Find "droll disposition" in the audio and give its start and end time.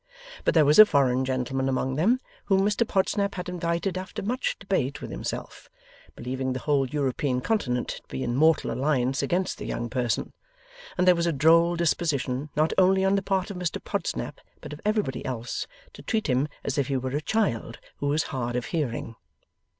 11.31-12.49